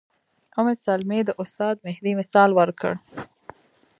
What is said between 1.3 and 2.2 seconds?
استاد مهدي